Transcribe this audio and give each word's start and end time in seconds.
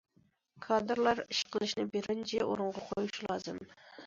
كادىرلار 0.65 1.21
ئىش 1.25 1.41
قىلىشنى 1.57 1.85
بىرىنچى 1.93 2.41
ئورۇنغا 2.47 2.85
قويۇشى 2.89 3.31
لازىم. 3.31 3.63